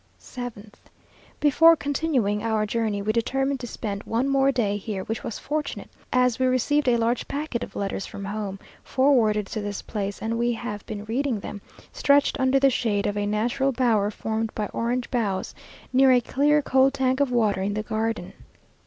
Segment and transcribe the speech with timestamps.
[0.19, 0.79] 7th.
[1.39, 5.91] Before continuing our journey, we determined to spend one more day here, which was fortunate,
[6.11, 10.39] as we received a large packet of letters from home, forwarded to this place, and
[10.39, 11.61] we have been reading them,
[11.93, 15.53] stretched under the shade of a natural bower formed by orange boughs,
[15.93, 18.33] near a clear, cold tank of water in the garden.